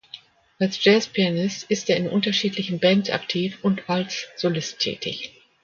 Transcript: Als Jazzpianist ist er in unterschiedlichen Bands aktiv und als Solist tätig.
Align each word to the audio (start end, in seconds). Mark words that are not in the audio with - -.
Als 0.57 0.83
Jazzpianist 0.83 1.69
ist 1.69 1.87
er 1.91 1.97
in 1.97 2.09
unterschiedlichen 2.09 2.79
Bands 2.79 3.11
aktiv 3.11 3.59
und 3.63 3.87
als 3.87 4.29
Solist 4.35 4.79
tätig. 4.79 5.31